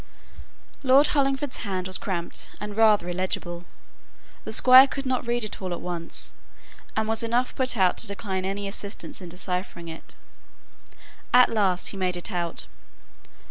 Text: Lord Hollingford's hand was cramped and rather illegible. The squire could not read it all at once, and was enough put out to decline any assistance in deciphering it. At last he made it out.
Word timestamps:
Lord 0.81 1.05
Hollingford's 1.13 1.57
hand 1.57 1.85
was 1.85 1.99
cramped 1.99 2.49
and 2.59 2.75
rather 2.75 3.07
illegible. 3.07 3.65
The 4.45 4.51
squire 4.51 4.87
could 4.87 5.05
not 5.05 5.27
read 5.27 5.43
it 5.43 5.61
all 5.61 5.71
at 5.73 5.79
once, 5.79 6.33
and 6.95 7.07
was 7.07 7.21
enough 7.21 7.53
put 7.53 7.77
out 7.77 7.99
to 7.99 8.07
decline 8.07 8.43
any 8.43 8.67
assistance 8.67 9.21
in 9.21 9.29
deciphering 9.29 9.89
it. 9.89 10.15
At 11.35 11.51
last 11.51 11.89
he 11.89 11.97
made 11.97 12.17
it 12.17 12.31
out. 12.31 12.65